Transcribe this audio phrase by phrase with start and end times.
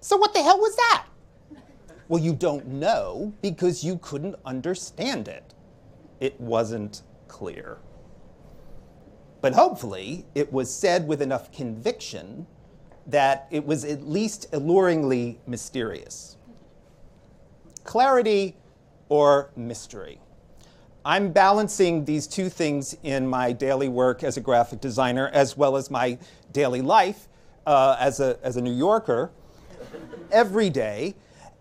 [0.00, 1.06] So, what the hell was that?
[2.08, 5.54] Well, you don't know because you couldn't understand it.
[6.20, 7.78] It wasn't clear.
[9.40, 12.46] But hopefully, it was said with enough conviction
[13.06, 16.36] that it was at least alluringly mysterious.
[17.84, 18.56] Clarity
[19.08, 20.20] or mystery.
[21.06, 25.76] I'm balancing these two things in my daily work as a graphic designer as well
[25.76, 26.18] as my
[26.52, 27.28] daily life
[27.66, 29.30] uh, as, a, as a New Yorker
[30.32, 31.14] every day.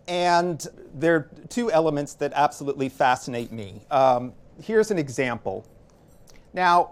[0.08, 3.82] And there are two elements that absolutely fascinate me.
[3.92, 5.66] Um, here's an example.
[6.54, 6.92] Now,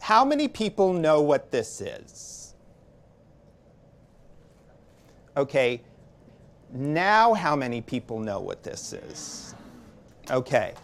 [0.00, 2.54] how many people know what this is?
[5.36, 5.82] Okay,
[6.72, 9.54] now how many people know what this is?
[10.30, 10.74] Okay.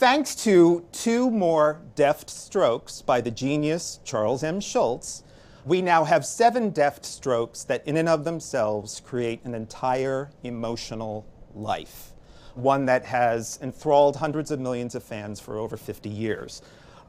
[0.00, 4.58] Thanks to two more deft strokes by the genius Charles M.
[4.58, 5.24] Schulz,
[5.66, 11.26] we now have seven deft strokes that, in and of themselves, create an entire emotional
[11.54, 12.14] life,
[12.54, 16.62] one that has enthralled hundreds of millions of fans for over 50 years.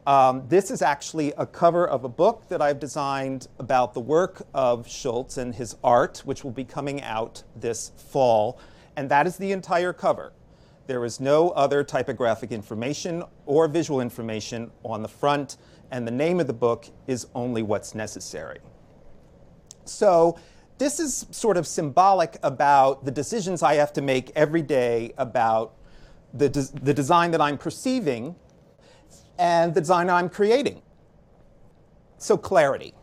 [0.05, 4.45] Um, this is actually a cover of a book that I've designed about the work
[4.53, 8.59] of Schulz and his art, which will be coming out this fall.
[8.97, 10.33] And that is the entire cover.
[10.91, 15.55] There is no other typographic information or visual information on the front
[15.89, 18.59] and the name of the book is only what's necessary.
[19.85, 20.37] So,
[20.79, 25.75] this is sort of symbolic about the decisions I have to make every day about
[26.33, 26.49] the,
[26.83, 28.35] the design that I'm perceiving
[29.39, 30.81] and the design I'm creating.
[32.17, 32.95] So, clarity.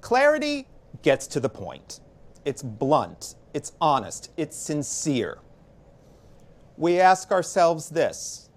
[0.00, 0.68] Clarity
[1.02, 2.00] gets to the point.
[2.46, 5.36] It's blunt, it's honest, it's sincere.
[6.76, 8.50] We ask ourselves this.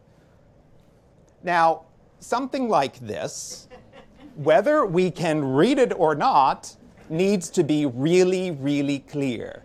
[1.44, 1.86] Now,
[2.20, 3.68] something like this
[4.36, 6.76] whether we can read it or not,
[7.10, 9.64] needs to be really, really clear.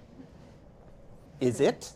[1.40, 1.92] Is it?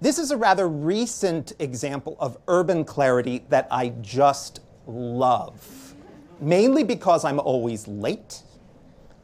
[0.00, 5.94] This is a rather recent example of urban clarity that I just love,
[6.40, 8.42] mainly because I'm always late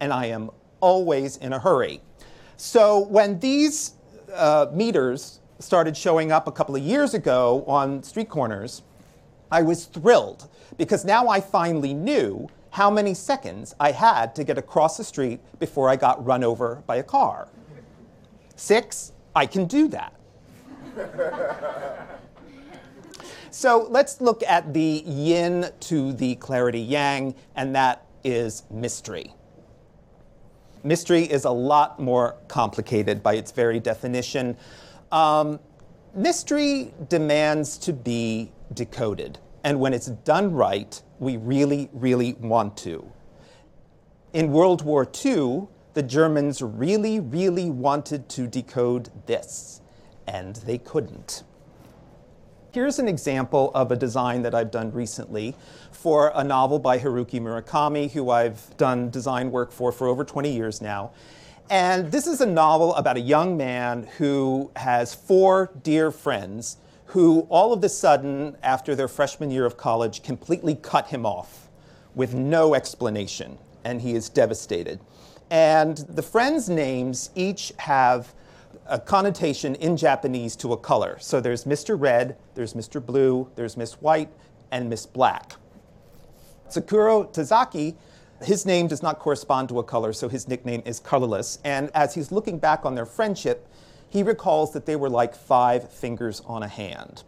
[0.01, 2.01] and I am always in a hurry.
[2.63, 3.95] So when these
[4.33, 8.83] uh, meters started showing up a couple of years ago on street corners,
[9.51, 14.59] I was thrilled because now I finally knew how many seconds I had to get
[14.59, 17.49] across the street before I got run over by a car.
[18.55, 20.15] Six, I can do that.
[23.51, 29.35] so let's look at the yin to the clarity yang, and that is mystery.
[30.85, 34.57] Mystery is a lot more complicated by its very definition.
[35.13, 35.61] Um,
[36.15, 39.39] mystery demands to be decoded.
[39.63, 43.13] And when it's done right, we really, really want to.
[44.33, 49.83] In World War II, the Germans really, really wanted to decode this,
[50.27, 51.45] and they couldn't.
[52.73, 55.55] Here's an example of a design that I've done recently
[56.03, 60.53] for a novel by Haruki Murakami, who I've done design work for for over 20
[60.53, 61.13] years now.
[61.71, 67.47] And this is a novel about a young man who has four dear friends who
[67.51, 71.69] all of a sudden, after their freshman year of college, completely cut him off
[72.17, 74.99] with no explanation, and he is devastated.
[75.51, 78.35] And the friends' names each have
[78.87, 81.17] a connotation in Japanese to a color.
[81.21, 82.01] So there's Mr.
[82.01, 83.05] Red, there's Mr.
[83.05, 84.31] Blue, there's Miss White,
[84.73, 85.55] and Miss Black.
[86.73, 87.97] Tsukuru Tazaki,
[88.43, 91.59] his name does not correspond to a color, so his nickname is colorless.
[91.65, 93.69] And as he's looking back on their friendship,
[94.09, 97.25] he recalls that they were like five fingers on a hand.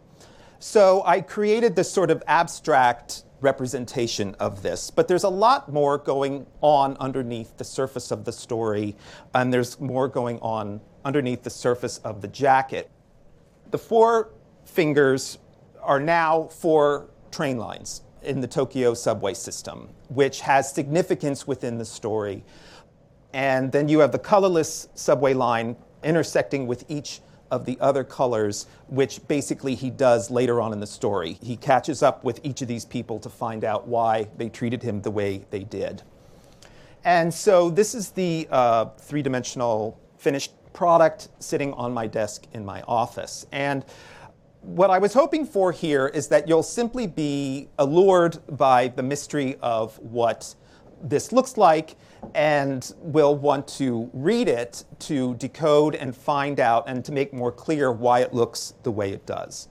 [0.59, 5.99] So I created this sort of abstract representation of this, but there's a lot more
[5.99, 8.95] going on underneath the surface of the story,
[9.35, 12.89] and there's more going on underneath the surface of the jacket.
[13.69, 14.31] The four
[14.63, 15.37] fingers
[15.83, 21.85] are now four train lines in the Tokyo subway system, which has significance within the
[21.85, 22.43] story.
[23.33, 28.67] And then you have the colorless subway line intersecting with each of the other colors,
[28.87, 31.37] which basically he does later on in the story.
[31.41, 35.01] He catches up with each of these people to find out why they treated him
[35.01, 36.01] the way they did.
[37.03, 42.65] And so this is the uh, three dimensional finished product sitting on my desk in
[42.65, 43.45] my office.
[43.51, 43.85] And
[44.65, 49.57] what I was hoping for here is that you'll simply be allured by the mystery
[49.61, 50.55] of what
[51.03, 51.95] this looks like
[52.33, 57.51] and will want to read it to decode and find out and to make more
[57.51, 59.67] clear why it looks the way it does.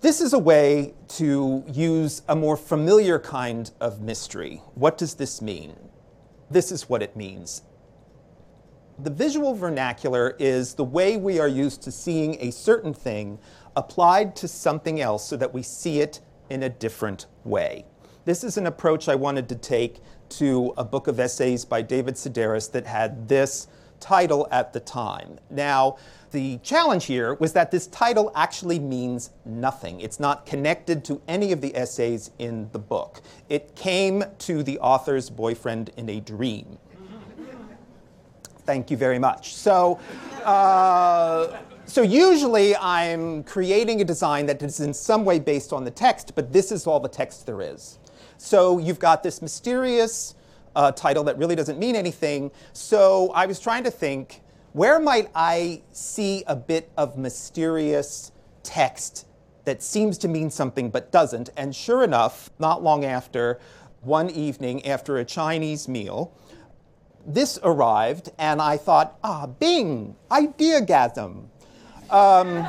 [0.00, 4.62] This is a way to use a more familiar kind of mystery.
[4.74, 5.76] What does this mean?
[6.50, 7.62] This is what it means.
[8.98, 13.38] The visual vernacular is the way we are used to seeing a certain thing
[13.76, 17.84] applied to something else so that we see it in a different way.
[18.24, 20.00] This is an approach I wanted to take
[20.30, 23.68] to a book of essays by David Sedaris that had this
[24.00, 25.40] title at the time.
[25.50, 25.98] Now,
[26.30, 30.00] the challenge here was that this title actually means nothing.
[30.00, 33.20] It's not connected to any of the essays in the book.
[33.50, 36.78] It came to the author's boyfriend in a dream.
[38.66, 39.54] Thank you very much.
[39.54, 39.98] So,
[40.44, 45.90] uh, so usually I'm creating a design that is in some way based on the
[45.90, 48.00] text, but this is all the text there is.
[48.38, 50.34] So you've got this mysterious
[50.74, 52.50] uh, title that really doesn't mean anything.
[52.72, 54.42] So I was trying to think,
[54.72, 58.32] where might I see a bit of mysterious
[58.62, 59.26] text
[59.64, 61.50] that seems to mean something but doesn't?
[61.56, 63.60] And sure enough, not long after,
[64.02, 66.32] one evening after a Chinese meal,
[67.26, 71.46] this arrived, and I thought, ah, bing, ideagasm.
[72.08, 72.66] Um,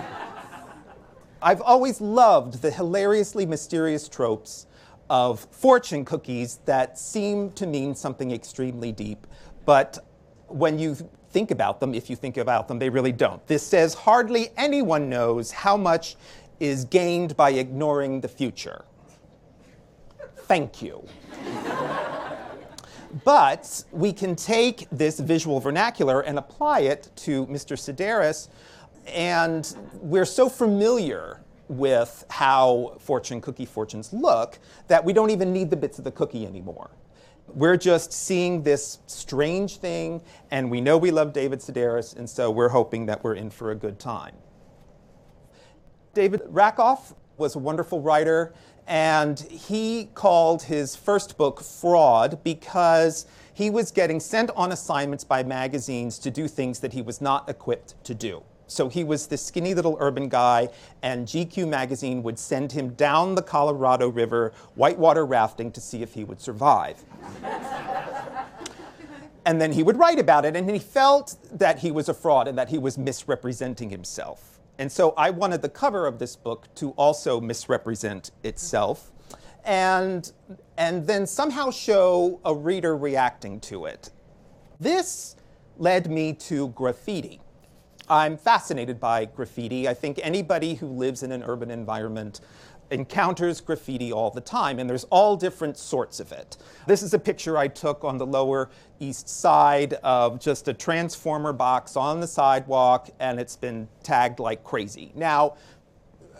[1.42, 4.65] I've always loved the hilariously mysterious tropes
[5.09, 9.27] of fortune cookies that seem to mean something extremely deep,
[9.65, 10.00] but
[10.48, 10.98] when you
[11.30, 13.45] think about them, if you think about them, they really don't.
[13.48, 16.15] This says hardly anyone knows how much
[16.60, 18.86] is gained by ignoring the future.
[20.48, 21.07] Thank you.
[23.24, 27.77] But we can take this visual vernacular and apply it to Mr.
[27.77, 28.50] Sedaris,
[29.07, 35.69] and we're so familiar with how fortune cookie fortunes look that we don't even need
[35.69, 36.89] the bits of the cookie anymore.
[37.48, 40.21] We're just seeing this strange thing,
[40.51, 43.71] and we know we love David Sedaris, and so we're hoping that we're in for
[43.71, 44.36] a good time.
[46.13, 48.53] David Rakoff was a wonderful writer,
[48.88, 55.44] and he called his first book Fraud because he was getting sent on assignments by
[55.44, 58.42] magazines to do things that he was not equipped to do.
[58.68, 60.69] So he was this skinny little urban guy,
[61.01, 66.13] and GQ magazine would send him down the Colorado River whitewater rafting to see if
[66.13, 67.04] he would survive.
[69.45, 72.48] and then he would write about it, and he felt that he was a fraud
[72.48, 74.56] and that he was misrepresenting himself.
[74.79, 79.12] And so I wanted the cover of this book to also misrepresent itself
[79.65, 80.31] and,
[80.77, 84.12] and then somehow show a reader reacting to it.
[84.79, 85.35] This
[85.77, 87.41] led me to graffiti.
[88.09, 89.88] I'm fascinated by graffiti.
[89.88, 92.39] I think anybody who lives in an urban environment
[92.92, 96.57] encounters graffiti all the time, and there's all different sorts of it.
[96.86, 98.69] This is a picture I took on the Lower
[99.00, 104.63] East Side of just a transformer box on the sidewalk, and it's been tagged like
[104.63, 105.12] crazy.
[105.16, 105.56] Now,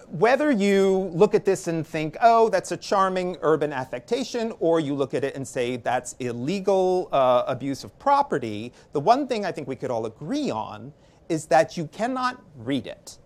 [0.09, 4.95] whether you look at this and think, oh, that's a charming urban affectation, or you
[4.95, 9.51] look at it and say that's illegal uh, abuse of property, the one thing I
[9.51, 10.94] think we could all agree on
[11.27, 13.17] is that you cannot read it.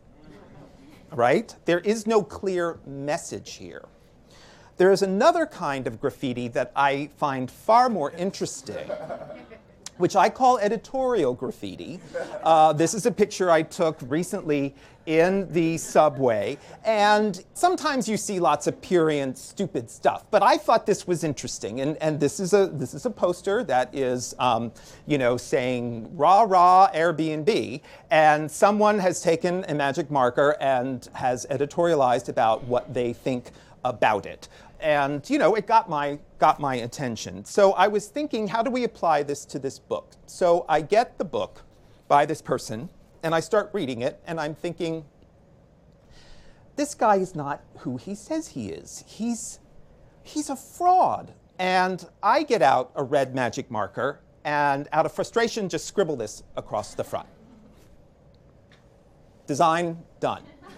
[1.11, 1.55] Right?
[1.65, 3.85] There is no clear message here.
[4.77, 8.89] There is another kind of graffiti that I find far more interesting
[10.01, 11.99] which I call editorial graffiti.
[12.43, 18.39] Uh, this is a picture I took recently in the subway, and sometimes you see
[18.39, 20.25] lots of purient, stupid stuff.
[20.29, 23.63] But I thought this was interesting, and, and this is a this is a poster
[23.63, 24.71] that is, um,
[25.07, 27.81] you know, saying "rah rah Airbnb,"
[28.11, 33.51] and someone has taken a magic marker and has editorialized about what they think
[33.83, 34.47] about it
[34.81, 37.45] and you know it got my got my attention.
[37.45, 40.11] So i was thinking how do we apply this to this book?
[40.25, 41.63] So i get the book
[42.07, 42.89] by this person
[43.23, 45.05] and i start reading it and i'm thinking
[46.75, 49.03] this guy is not who he says he is.
[49.07, 49.59] He's
[50.23, 51.33] he's a fraud.
[51.59, 56.43] And i get out a red magic marker and out of frustration just scribble this
[56.55, 57.27] across the front.
[59.45, 60.43] Design done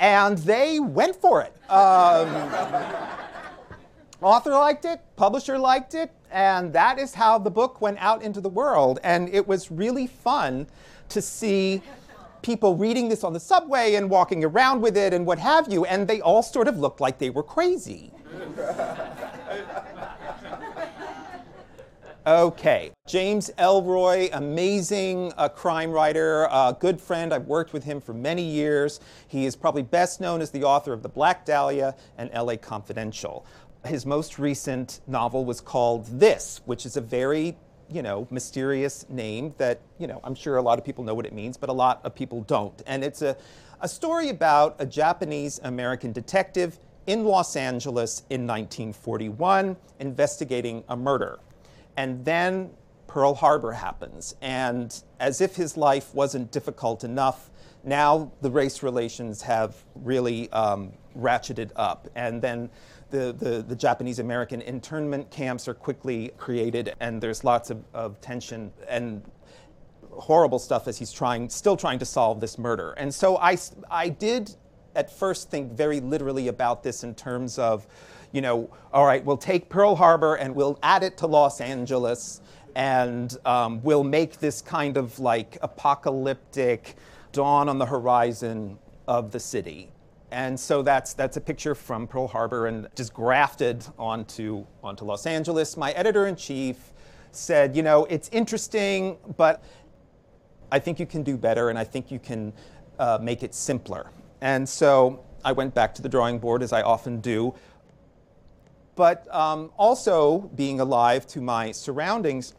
[0.00, 1.54] and they went for it.
[1.70, 2.28] Um,
[4.20, 8.40] author liked it, publisher liked it, and that is how the book went out into
[8.40, 8.98] the world.
[9.04, 10.66] And it was really fun
[11.10, 11.82] to see
[12.42, 15.84] people reading this on the subway and walking around with it and what have you,
[15.84, 18.10] and they all sort of looked like they were crazy.
[22.26, 27.34] Okay, James Ellroy, amazing uh, crime writer, uh, good friend.
[27.34, 28.98] I've worked with him for many years.
[29.28, 33.44] He is probably best known as the author of The Black Dahlia and LA Confidential.
[33.84, 37.58] His most recent novel was called This, which is a very
[37.90, 41.26] you know, mysterious name that, you know, I'm sure a lot of people know what
[41.26, 42.82] it means, but a lot of people don't.
[42.86, 43.36] And it's a,
[43.82, 51.38] a story about a Japanese American detective in Los Angeles in 1941 investigating a murder.
[51.96, 52.70] And then
[53.06, 54.34] Pearl Harbor happens.
[54.40, 57.50] And as if his life wasn't difficult enough,
[57.84, 62.08] now the race relations have really um, ratcheted up.
[62.14, 62.70] And then
[63.10, 68.20] the, the, the, Japanese American internment camps are quickly created, and there's lots of, of
[68.20, 69.22] tension and
[70.10, 72.92] horrible stuff as he's trying, still trying to solve this murder.
[72.92, 73.56] And so I,
[73.90, 74.56] I did
[74.96, 77.86] at first think very literally about this in terms of
[78.34, 82.40] you know, all right, we'll take Pearl Harbor and we'll add it to Los Angeles
[82.74, 86.96] and um, we'll make this kind of like apocalyptic
[87.30, 88.76] dawn on the horizon
[89.06, 89.92] of the city.
[90.32, 95.26] And so that's, that's a picture from Pearl Harbor and just grafted onto, onto Los
[95.26, 95.76] Angeles.
[95.76, 96.92] My editor in chief
[97.30, 99.62] said, you know, it's interesting, but
[100.72, 102.52] I think you can do better and I think you can
[102.98, 104.10] uh, make it simpler.
[104.40, 107.54] And so I went back to the drawing board, as I often do,
[108.96, 112.54] but um, also being alive to my surroundings.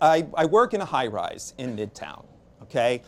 [0.00, 2.24] I, I work in a high rise in Midtown,
[2.62, 3.02] okay?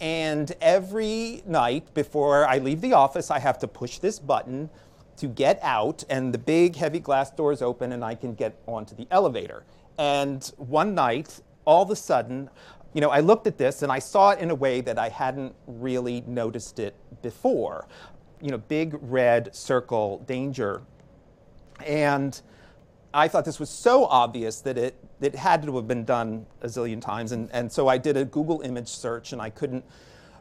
[0.00, 4.68] And every night before I leave the office, I have to push this button
[5.16, 8.96] to get out, and the big heavy glass doors open, and I can get onto
[8.96, 9.64] the elevator.
[9.96, 12.50] And one night, all of a sudden,
[12.94, 15.08] you know, I looked at this and I saw it in a way that I
[15.08, 17.86] hadn't really noticed it before.
[18.40, 20.82] You know, big red circle, danger
[21.84, 22.40] and
[23.12, 26.66] I thought this was so obvious that it, it had to have been done a
[26.66, 27.30] zillion times.
[27.30, 29.84] And, and so I did a Google image search and I couldn't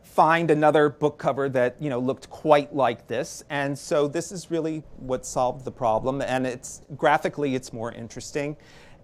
[0.02, 3.44] find another book cover that you know looked quite like this.
[3.50, 6.22] And so this is really what solved the problem.
[6.22, 8.58] And it's graphically it's more interesting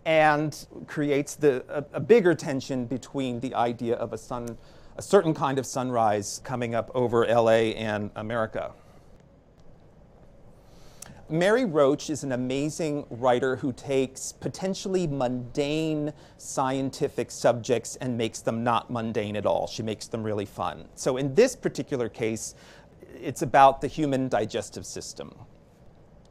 [0.05, 4.57] and creates the, a, a bigger tension between the idea of a sun,
[4.97, 8.71] a certain kind of sunrise coming up over LA and America.
[11.31, 18.63] Mary Roach is an amazing writer who takes potentially mundane scientific subjects and makes them
[18.63, 19.67] not mundane at all.
[19.67, 20.87] She makes them really fun.
[20.95, 22.55] So, in this particular case,
[23.21, 25.35] it's about the human digestive system.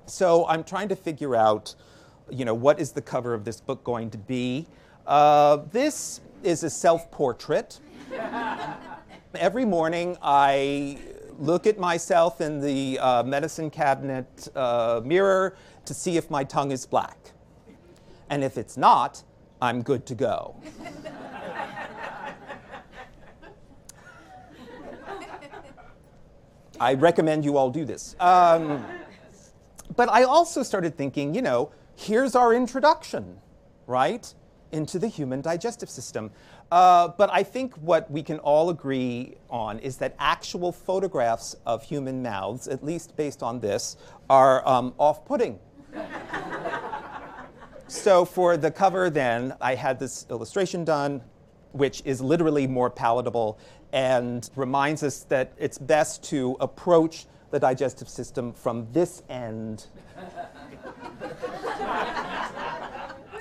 [0.07, 1.77] So, I'm trying to figure out,
[2.29, 4.67] you know, what is the cover of this book going to be?
[5.07, 7.79] Uh, this is a self portrait.
[9.35, 10.99] Every morning, I
[11.39, 16.73] look at myself in the uh, medicine cabinet uh, mirror to see if my tongue
[16.73, 17.17] is black.
[18.29, 19.23] And if it's not,
[19.63, 20.57] I'm good to go.
[26.81, 28.15] I recommend you all do this.
[28.21, 28.85] Um,
[29.97, 33.39] but I also started thinking, you know, here's our introduction,
[33.87, 34.33] right,
[34.71, 36.31] into the human digestive system.
[36.71, 41.83] Uh, but I think what we can all agree on is that actual photographs of
[41.83, 43.97] human mouths, at least based on this,
[44.29, 45.59] are um, off putting.
[47.89, 51.23] so for the cover, then, I had this illustration done,
[51.73, 53.59] which is literally more palatable
[53.93, 59.87] and reminds us that it's best to approach the digestive system from this end.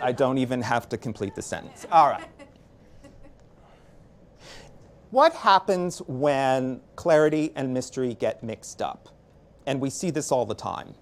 [0.01, 1.85] I don't even have to complete the sentence.
[1.91, 2.29] All right.
[5.17, 9.09] What happens when clarity and mystery get mixed up?
[9.65, 10.93] And we see this all the time.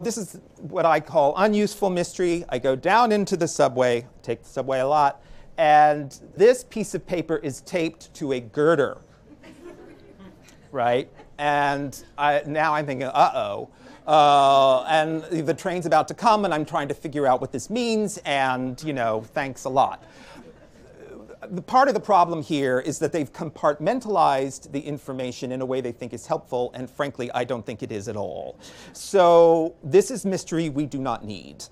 [0.00, 2.44] This is what I call unuseful mystery.
[2.48, 5.20] I go down into the subway, take the subway a lot,
[5.58, 8.98] and this piece of paper is taped to a girder,
[10.70, 11.10] right?
[11.38, 13.68] And I, now I'm thinking, uh-oh.
[14.06, 17.68] Uh, and the train's about to come, and I'm trying to figure out what this
[17.68, 20.04] means, and, you know, thanks a lot
[21.48, 25.80] the part of the problem here is that they've compartmentalized the information in a way
[25.80, 28.58] they think is helpful, and frankly, I don't think it is at all.
[28.92, 31.64] So this is mystery we do not need.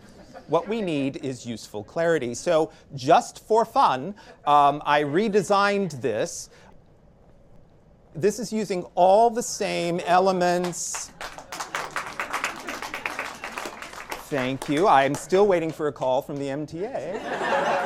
[0.47, 2.35] What we need is useful clarity.
[2.35, 4.15] So just for fun,
[4.47, 6.49] um, I redesigned this.
[8.15, 11.11] This is using all the same elements.
[14.31, 14.89] Thank you.
[14.89, 17.23] I'm still waiting for a call from the MTA.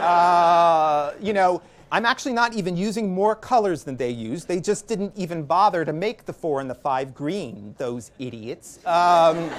[0.02, 1.62] Uh, you know,
[1.92, 4.46] I'm actually not even using more colors than they use.
[4.46, 8.78] They just didn't even bother to make the four and the five green, those idiots.
[8.86, 9.50] Um,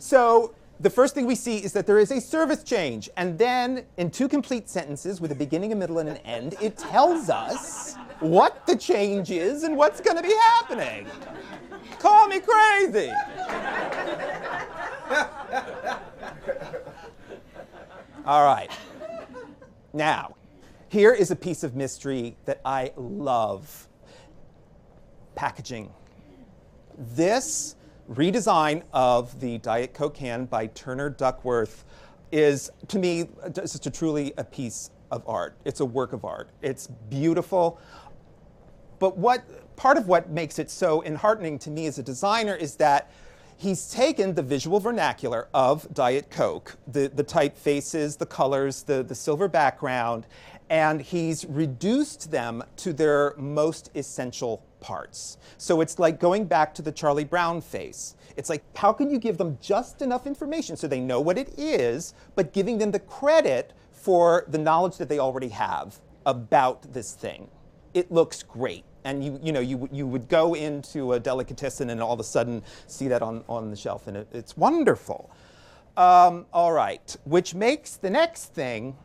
[0.00, 3.08] so the first thing we see is that there is a service change.
[3.16, 6.76] And then, in two complete sentences with a beginning, a middle, and an end, it
[6.76, 11.06] tells us what the change is and what's going to be happening.
[12.00, 13.08] Call me crazy.
[18.26, 18.72] All right.
[19.92, 20.34] Now,
[20.88, 23.88] here is a piece of mystery that I love
[25.34, 25.92] packaging.
[26.96, 27.76] This
[28.10, 31.84] redesign of the Diet Coke can by Turner Duckworth
[32.32, 35.56] is, to me, just a truly a piece of art.
[35.64, 36.50] It's a work of art.
[36.62, 37.78] It's beautiful.
[38.98, 42.76] But what part of what makes it so enheartening to me as a designer is
[42.76, 43.10] that
[43.56, 49.14] he's taken the visual vernacular of Diet Coke, the, the typefaces, the colors, the, the
[49.14, 50.26] silver background,
[50.70, 55.38] and he's reduced them to their most essential parts.
[55.56, 58.16] So it's like going back to the Charlie Brown face.
[58.36, 61.58] It's like, how can you give them just enough information so they know what it
[61.58, 67.14] is, but giving them the credit for the knowledge that they already have about this
[67.14, 67.48] thing?
[67.94, 68.84] It looks great.
[69.04, 72.24] And you, you know, you, you would go into a delicatessen and all of a
[72.24, 75.30] sudden see that on, on the shelf, and it, it's wonderful.
[75.96, 78.96] Um, all right, which makes the next thing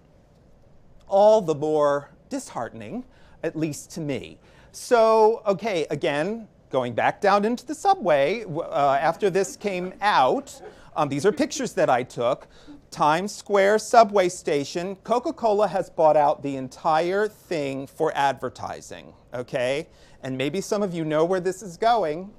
[1.13, 3.05] all the more disheartening,
[3.43, 4.39] at least to me.
[4.71, 10.59] So, okay, again, going back down into the subway, uh, after this came out,
[10.95, 12.47] um, these are pictures that I took.
[12.89, 19.87] Times Square subway station, Coca Cola has bought out the entire thing for advertising, okay?
[20.23, 22.31] And maybe some of you know where this is going.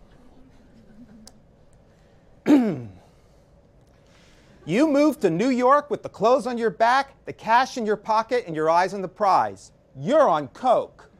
[4.66, 8.44] Moved to New York with the clothes on your back, the cash in your pocket,
[8.46, 9.72] and your eyes on the prize.
[9.94, 11.10] You're on Coke.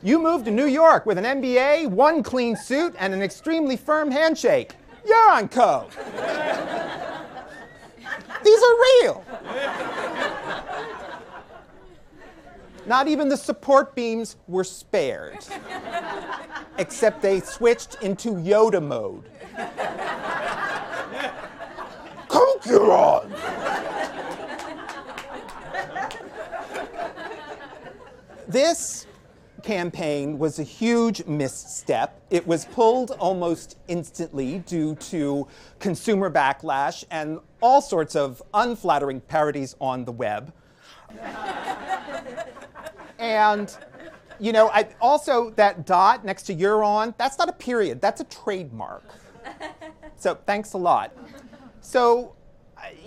[0.00, 4.12] You moved to New York with an MBA, one clean suit, and an extremely firm
[4.12, 4.74] handshake.
[5.04, 5.90] You're on Coke.
[8.44, 9.24] These are real.
[12.88, 15.44] Not even the support beams were spared,
[16.78, 19.28] except they switched into Yoda mode.
[22.28, 23.30] Coke.
[28.48, 29.06] This
[29.62, 32.18] campaign was a huge misstep.
[32.30, 35.46] It was pulled almost instantly due to
[35.78, 40.54] consumer backlash and all sorts of unflattering parodies on the web.
[43.18, 43.76] and
[44.40, 48.20] you know, I, also that dot next to you're on, that's not a period, that's
[48.20, 49.04] a trademark.
[50.18, 51.16] So thanks a lot.
[51.80, 52.34] So,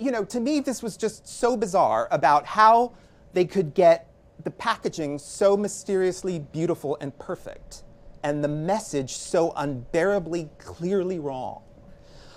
[0.00, 2.94] you know, to me, this was just so bizarre about how
[3.34, 4.10] they could get
[4.44, 7.82] the packaging so mysteriously beautiful and perfect,
[8.22, 11.62] and the message so unbearably clearly wrong.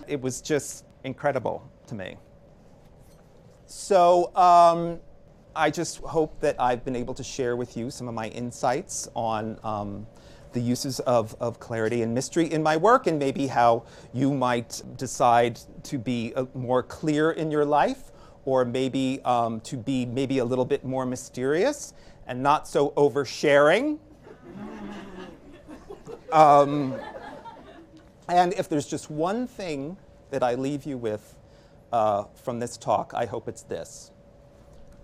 [0.09, 2.17] It was just incredible to me.
[3.65, 4.99] So um,
[5.55, 9.07] I just hope that I've been able to share with you some of my insights
[9.15, 10.05] on um,
[10.51, 14.81] the uses of, of clarity and mystery in my work, and maybe how you might
[14.97, 18.11] decide to be uh, more clear in your life
[18.43, 21.93] or maybe um, to be maybe a little bit more mysterious
[22.27, 23.99] and not so oversharing.
[26.31, 26.95] Um,
[28.27, 29.95] and if there's just one thing
[30.31, 31.37] that I leave you with
[31.93, 34.11] uh, from this talk, I hope it's this.